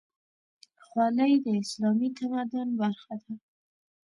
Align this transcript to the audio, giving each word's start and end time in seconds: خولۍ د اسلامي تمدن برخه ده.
خولۍ 0.85 1.33
د 1.45 1.47
اسلامي 1.63 2.09
تمدن 2.19 2.67
برخه 2.81 3.13
ده. 3.23 3.33